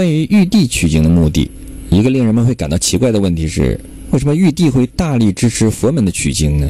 [0.00, 1.50] 关于玉帝取经的目的，
[1.90, 3.78] 一个令人们会感到奇怪的问题是：
[4.12, 6.66] 为什么玉帝会大力支持佛门的取经呢？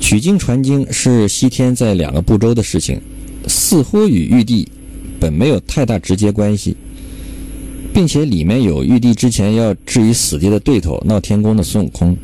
[0.00, 3.00] 取经传经是西天在两个部洲的事情，
[3.48, 4.68] 似乎与玉帝
[5.18, 6.76] 本没有太大直接关系，
[7.92, 12.16] 并且里面有玉帝之前要置于死地的对头闹天宫的孙悟空，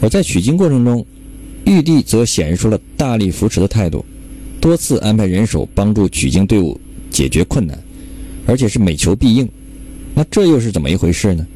[0.00, 1.06] 而在取经过程中，
[1.64, 4.04] 玉帝则显示出了大力扶持的态度，
[4.60, 6.76] 多次安排人手帮助取经队伍
[7.08, 7.78] 解决困难。
[8.46, 9.48] 而且是每求必应，
[10.14, 11.46] 那这又是怎么一回事呢？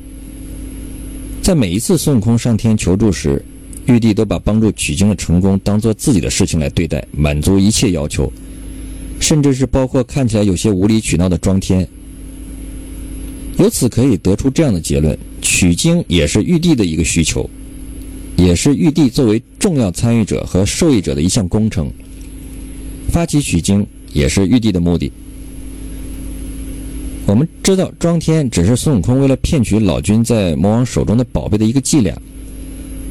[1.42, 3.44] 在每一次孙悟空上天求助时，
[3.86, 8.32] 玉帝都把帮助取经的成功当做自己的事情来对待，满足一切要求，
[9.20, 11.86] 甚至是包括看起来有些无理取闹的装天。
[13.58, 17.48] 由此可以得出这样的结论：取经也是玉帝的一个需求，
[18.36, 21.90] 也是玉帝作为重要参与者和受益者的一项工程。
[23.10, 25.12] 发起取经也是玉帝的目的。
[27.26, 32.14] 我们知道，装天只是孙悟空为了骗取老君在魔王手中的宝贝的一个伎俩，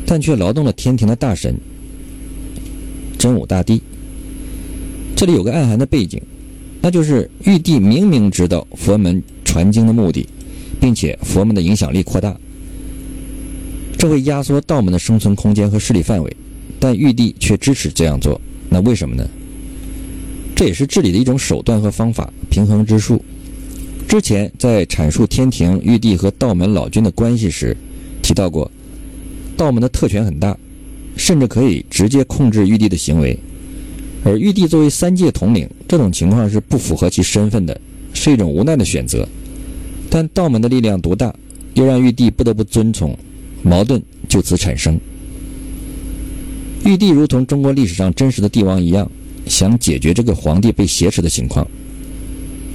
[0.05, 1.55] 但却劳动了天庭的大神
[3.17, 3.81] 真武大帝。
[5.15, 6.21] 这里有个暗含的背景，
[6.79, 10.27] 那就是玉帝明明知道佛门传经的目的，
[10.79, 12.37] 并且佛门的影响力扩大，
[13.97, 16.37] 这会压缩道门的生存空间和势力范围，
[16.79, 18.39] 但玉帝却支持这样做，
[18.69, 19.27] 那为什么呢？
[20.55, 23.19] 这也是治理的一种手段和方法，平衡之术。
[24.13, 27.75] 之前在阐述天庭、玉帝和道门老君的关系时，
[28.21, 28.69] 提到过，
[29.57, 30.55] 道门的特权很大，
[31.17, 33.35] 甚至可以直接控制玉帝的行为。
[34.23, 37.81] 而玉帝作为三界统领，这种情况是不符合其身份的，
[38.13, 39.27] 是一种无奈的选择。
[40.11, 41.33] 但道门的力量独大，
[41.73, 43.17] 又让玉帝不得不遵从，
[43.63, 44.95] 矛盾就此产生。
[46.85, 49.09] 玉帝如同中国历史上真实的帝王一样，
[49.47, 51.67] 想解决这个皇帝被挟持的情况。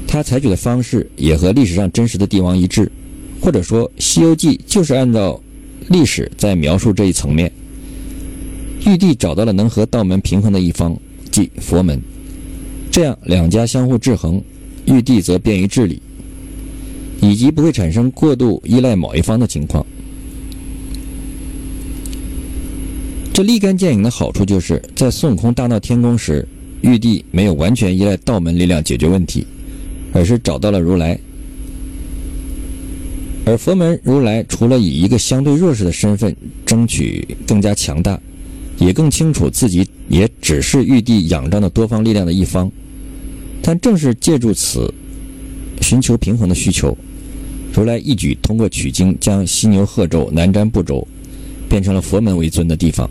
[0.08, 2.90] 他采取的方式也和历史上真实的帝王一致，
[3.42, 5.38] 或者说《西游记》就是按照
[5.90, 7.52] 历史在描述这一层面。
[8.86, 10.96] 玉帝找到了能和道门平衡的一方，
[11.30, 12.00] 即佛门，
[12.90, 14.42] 这样两家相互制衡，
[14.86, 16.00] 玉帝则便于治理，
[17.20, 19.84] 以及不会产生过度依赖某一方的情况。
[23.34, 26.48] 这立竿见影的好处就是在孙悟空大闹天宫时，
[26.80, 29.46] 玉帝没有完全依赖道门力量解决问题。
[30.12, 31.18] 而是找到了如来，
[33.44, 36.34] 而佛门如来除了以一个相对弱势的身份
[36.66, 38.20] 争取更加强大，
[38.78, 42.70] 也更清楚自己也只是玉帝仰仗的多方力量的一方。
[43.62, 44.92] 但正是借助此
[45.80, 46.96] 寻求平衡的需求，
[47.74, 51.06] 如来一举通过取经将犀牛贺州、南瞻部洲
[51.68, 53.08] 变成了佛门为尊的地方，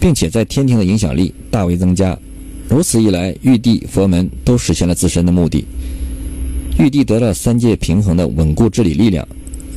[0.00, 2.18] 并且在天庭的影响力大为增加。
[2.68, 5.64] 如此一来，玉帝、佛门都实现了自身的目的。
[6.78, 9.26] 玉帝得了三界平衡的稳固治理力量，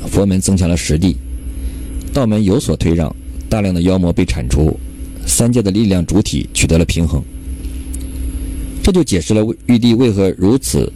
[0.08, 1.16] 佛门增强了实力，
[2.14, 3.16] 道门有所退让，
[3.50, 4.78] 大量的妖魔被铲除，
[5.26, 7.24] 三界的力量主体取得了平衡。
[8.84, 10.92] 这就解释了玉帝为何如此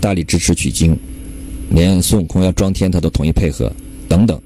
[0.00, 0.96] 大力支持取经，
[1.70, 3.72] 连孙悟空要装天他都同意配合
[4.08, 4.40] 等等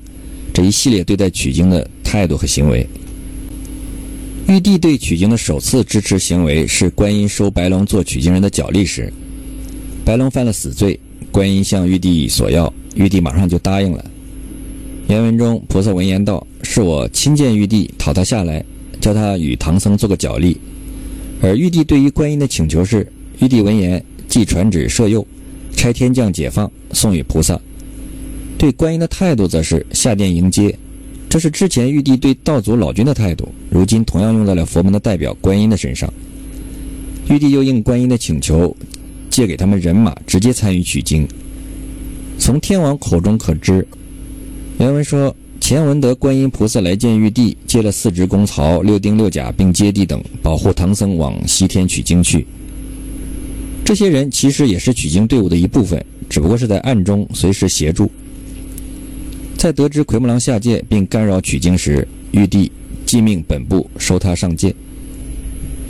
[0.54, 2.86] 这一系列对待取经的态度和行为。
[4.48, 9.12] 玉帝对取经的首次支持行为是观音收白龙做取经人的脚力时。
[10.06, 10.96] 白龙犯了死罪，
[11.32, 14.04] 观音向玉帝索要，玉帝马上就答应了。
[15.08, 18.64] 原文中，菩萨闻言道：“是我亲见玉帝，讨他下来，
[19.00, 20.56] 叫他与唐僧做个脚力。”
[21.42, 23.04] 而玉帝对于观音的请求是：
[23.40, 25.26] 玉帝闻言，即传旨摄诱，
[25.72, 27.60] 差天将解放，送与菩萨。
[28.56, 30.72] 对观音的态度则是下殿迎接，
[31.28, 36.08] 这是之前玉帝对道祖老君的态度，如今同样用在了佛门的代表观音的身上。
[37.28, 38.72] 玉帝又应观音的请求。
[39.36, 41.28] 借给他们人马，直接参与取经。
[42.38, 43.86] 从天王口中可知，
[44.78, 52.46] 原文说：前文得观音菩萨来见玉帝，借了四职公曹、六丁六甲，并接地等，保护唐僧往西天取经去。
[53.84, 58.10] 这些人其实也是取经队伍的一部分，只不过是在暗中随时协助。
[59.58, 62.72] 在得知奎木狼下界并干扰取经时，玉帝
[63.04, 64.74] 即命本部收他上界。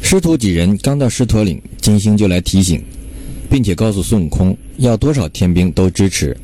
[0.03, 2.83] 师徒几人刚到狮驼岭，金星就来提醒。
[3.49, 6.37] 并且告诉孙悟空，要多少天兵都支持。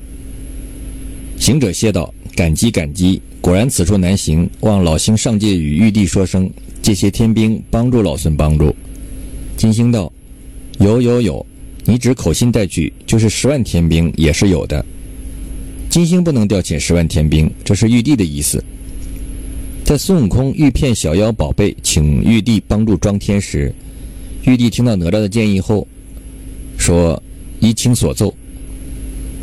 [1.38, 6.48] 行者谢道：“感激感激，果然此处难行，望老星上界与玉帝说声，
[6.80, 8.74] 借些天兵帮助老孙帮助。”
[9.56, 10.12] 金星道
[10.78, 11.44] ：“有有有，
[11.84, 14.84] 你只口信带去，就是十万天兵也是有的。”
[15.90, 18.62] 金星不能调遣十万天兵，这是玉帝的意思。
[19.84, 23.74] 在孙悟空欲骗小妖宝贝，请玉帝帮助装天时，
[24.44, 25.86] 玉帝听到哪吒的建议后。
[26.82, 27.22] 说
[27.62, 28.34] ：“依卿所奏，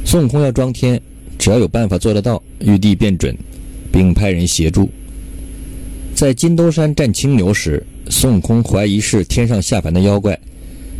[0.04, 1.02] 孙悟空要装天，
[1.38, 3.34] 只要有办法做得到，玉帝便准，
[3.94, 4.90] 并派人协助。
[6.14, 10.38] 在金兜山战青牛时，孙悟空怀疑是天上下凡的妖怪，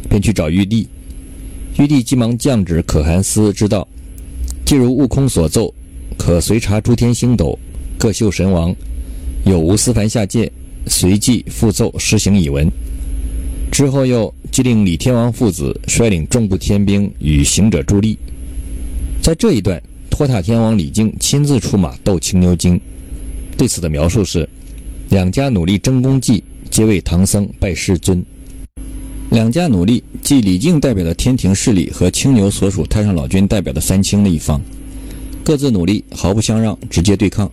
[0.10, 0.88] 便去找玉帝。
[1.78, 3.86] 玉帝急忙降旨可汗司知道，
[4.66, 5.74] 既如悟空所奏，
[6.18, 7.60] 可随查诸天星斗，
[7.98, 8.74] 各秀神王
[9.44, 10.50] 有无私凡下界，
[10.88, 12.66] 随即复奏施行以闻。
[13.70, 18.18] 之后又即令李天王父子率领众部天兵与行者助力。
[19.22, 22.80] 在这一段，托塔天王李靖亲自出马斗青牛精。
[23.58, 24.48] 对此的描述是：
[25.10, 28.24] 两家努力争功绩，皆为唐僧拜师尊。
[29.32, 34.60] 两家努力，即李靖代表的天庭势力和青牛所属太上老君代表的三清的一方，
[35.44, 37.52] 各自努力，毫不相让，直接对抗。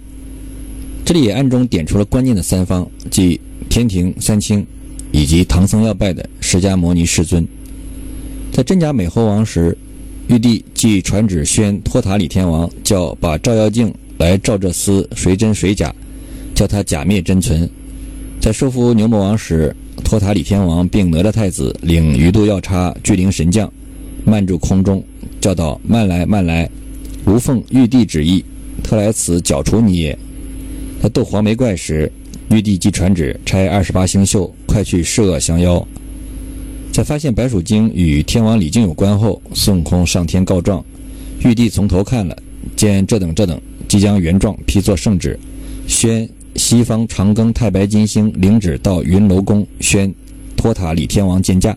[1.05, 4.67] 这里也暗中点出了关键的三方，即天庭、三清。
[5.17, 7.49] 以及唐僧要拜的释迦牟尼世尊，
[8.53, 9.75] 在真假美猴王时，
[10.29, 15.91] 玉帝即传旨宣托塔李天王，叫把照妖镜来照这厮谁真谁假，
[16.55, 17.67] 叫他假灭真存。
[18.39, 19.75] 在收服牛魔王时，
[20.05, 23.73] 托塔李天王并哪吒太子领鱼肚药叉巨灵神将，
[24.27, 25.03] 慢住空中，
[25.41, 26.69] 叫道：“慢来，慢来！
[27.25, 28.45] 吾奉玉帝旨意，
[28.85, 30.19] 特来此剿除你也。”
[31.03, 32.13] 在斗黄眉怪时。
[32.51, 35.85] 玉帝即传旨差二十八星宿快去摄恶降妖。
[36.93, 40.83] 在发现白鼠精与天王李靖有关后，孙悟空上天告状，
[41.45, 42.37] 玉帝从头看了，
[42.75, 45.39] 见这等这等，即将原状批作圣旨，
[45.87, 50.15] 宣西方长庚太白金星领旨到云楼宫，宣
[50.57, 51.77] 托塔李天王见驾。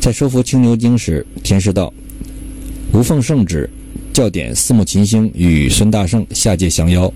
[0.00, 1.92] 在收服青牛精时，天师道
[2.94, 3.68] ：“吾奉圣旨，
[4.14, 7.12] 教点四目琴星与孙大圣下界降妖。”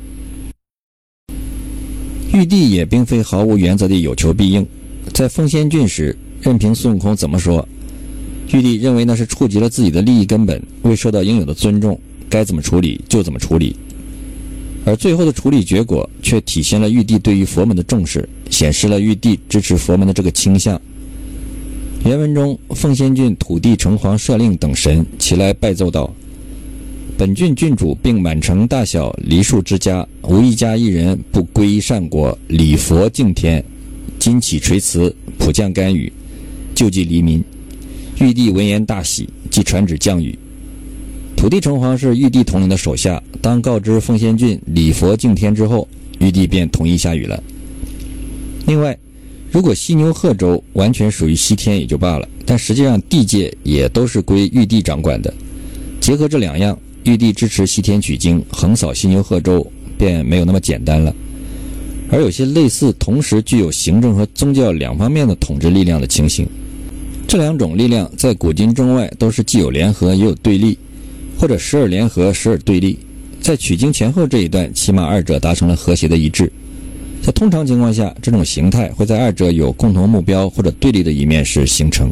[2.34, 4.66] 玉帝也并非毫无原则地有求必应，
[5.12, 7.66] 在奉仙郡时，任凭孙悟空怎么说，
[8.52, 11.96] 玉帝认为那是触及了自己的利益根本，未受到应有的尊重，
[12.28, 13.76] 该怎么处理就怎么处理。
[14.84, 20.78] 而最后的处理结果却体现了玉帝对于佛门的重视，显示了玉帝支持佛门的这个倾向。
[22.04, 26.12] 原文中，奉仙郡土地城隍设令等神齐来拜奏道。
[27.16, 33.64] 本郡郡主并满城大小梨树之家，无一家一人不皈依善果，礼佛敬天。
[34.19, 36.12] 今起垂慈，普降甘雨，
[36.75, 37.43] 救济黎民。
[38.19, 40.37] 玉帝闻言大喜，即传旨降雨。
[41.37, 45.87] 土地城隍是玉帝统领的手下，当告知奉仙郡礼佛敬天之后，
[46.19, 47.40] 玉帝便同意下雨了。
[48.66, 48.99] 另外，
[49.52, 55.32] 如果犀牛贺州完全属于西天也就罢了，但实际上地界也都是归玉帝掌管的。
[56.00, 56.76] 结合这两样。
[57.04, 59.66] 玉帝支持西天取经，横扫犀牛贺州，
[59.98, 61.14] 便没有那么简单了。
[62.10, 66.46] 而有些类似同时具有行政和宗教两方面的统治力量的情形，
[67.26, 70.78] 这两种力量在古今中外都是既有联合也有对立，
[71.38, 72.98] 或者时而联合时而对立。
[73.40, 76.50] 在取经前后这一段，起码二者达成了和谐的一致。
[77.22, 82.10] 在通常情况下，这种形态会在二者有共同目标或者对立的一面时形成。